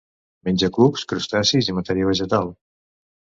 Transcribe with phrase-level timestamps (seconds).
[0.47, 2.49] Menja cucs, crustacis i matèria vegetal.